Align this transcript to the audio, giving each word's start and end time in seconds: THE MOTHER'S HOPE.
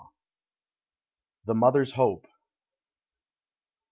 THE 1.45 1.53
MOTHER'S 1.53 1.91
HOPE. 1.91 2.25